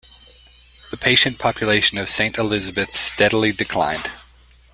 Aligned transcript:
The 0.89 0.97
patient 0.97 1.37
population 1.37 1.99
of 1.99 2.09
Saint 2.09 2.39
Elizabeths 2.39 2.97
steadily 2.97 3.51
declined. 3.51 4.09